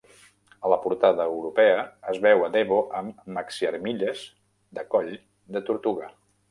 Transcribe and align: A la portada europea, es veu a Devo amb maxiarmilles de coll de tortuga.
A 0.67 0.69
la 0.71 0.77
portada 0.85 1.27
europea, 1.33 1.83
es 2.13 2.19
veu 2.25 2.43
a 2.47 2.49
Devo 2.57 2.81
amb 3.03 3.31
maxiarmilles 3.37 4.27
de 4.79 4.91
coll 4.97 5.17
de 5.57 5.67
tortuga. 5.71 6.15